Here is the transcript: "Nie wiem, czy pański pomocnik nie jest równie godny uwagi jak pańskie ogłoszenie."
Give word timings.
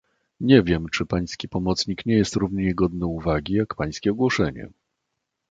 "Nie 0.39 0.63
wiem, 0.63 0.85
czy 0.91 1.05
pański 1.05 1.49
pomocnik 1.49 2.05
nie 2.05 2.13
jest 2.17 2.35
równie 2.35 2.75
godny 2.75 3.05
uwagi 3.05 3.53
jak 3.53 3.75
pańskie 3.75 4.11
ogłoszenie." 4.11 4.69